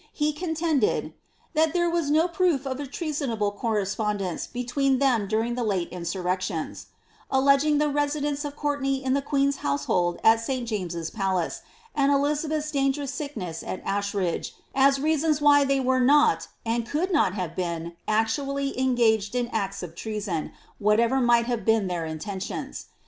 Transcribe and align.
He 0.13 0.33
con 0.33 0.55
tended 0.55 1.03
^ 1.03 1.13
that 1.53 1.73
there 1.73 1.87
was 1.87 2.09
no 2.09 2.27
proof 2.27 2.65
of 2.65 2.79
a 2.79 2.87
treasonable 2.87 3.51
correspondence 3.51 4.47
between 4.47 4.97
them 4.97 5.27
during 5.27 5.53
the 5.53 5.61
late 5.63 5.89
insurrections,^' 5.89 6.87
alleging 7.29 7.77
the 7.77 7.87
resilience 7.87 8.43
of 8.43 8.55
Courtenay 8.55 9.03
io 9.05 9.11
the 9.13 9.21
queen's 9.21 9.57
household 9.57 10.17
at 10.23 10.39
St. 10.39 10.67
James's 10.67 11.11
palace, 11.11 11.61
and 11.93 12.11
Elizabeth's 12.11 12.71
dangerous 12.71 13.19
lickness 13.19 13.61
at 13.61 13.79
Asheridge, 13.85 14.53
as 14.73 14.97
reasons 14.99 15.39
why 15.39 15.63
they 15.63 15.79
were 15.79 15.99
not, 16.01 16.47
and 16.65 16.89
could 16.89 17.13
not 17.13 17.35
have 17.35 17.55
been 17.55 17.93
actually 18.07 18.79
engaged 18.79 19.35
in 19.35 19.49
acts 19.49 19.83
of 19.83 19.93
treason, 19.93 20.51
whatever 20.79 21.21
might 21.21 21.45
have 21.45 21.63
been 21.63 21.85
their 21.85 22.07
iolentions. 22.07 22.85